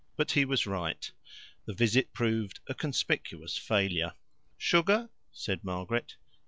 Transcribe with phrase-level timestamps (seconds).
[0.17, 1.11] But he was right;
[1.67, 4.13] the visit proved a conspicuous failure.
[4.57, 6.15] "Sugar?" said Margaret.